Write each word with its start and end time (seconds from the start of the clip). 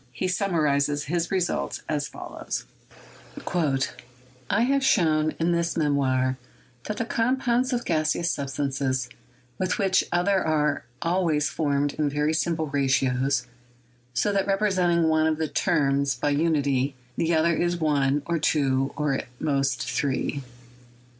He 0.11 0.27
summarized 0.27 0.87
his 1.03 1.29
results 1.29 1.83
as 1.87 2.07
follows: 2.07 2.65
"I 4.49 4.61
have 4.63 4.83
shown 4.83 5.35
in 5.39 5.51
this 5.51 5.77
memoir 5.77 6.37
that 6.85 6.97
the 6.97 7.05
compounds 7.05 7.71
of 7.71 7.85
gaseous 7.85 8.31
substances 8.31 9.09
with 9.59 9.79
each 9.79 10.03
other 10.11 10.43
are 10.43 10.85
always 11.03 11.49
formed 11.49 11.93
in 11.93 12.09
very 12.09 12.33
simple 12.33 12.65
ratios, 12.65 13.45
so 14.11 14.31
that 14.33 14.47
representing 14.47 15.07
one 15.07 15.27
of 15.27 15.37
the 15.37 15.47
terms 15.47 16.15
by 16.15 16.31
unity, 16.31 16.95
the 17.15 17.35
other 17.35 17.53
is 17.55 17.77
one, 17.77 18.23
or 18.25 18.39
two, 18.39 18.93
or 18.97 19.13
at 19.13 19.27
most 19.39 19.87
three. 19.87 20.41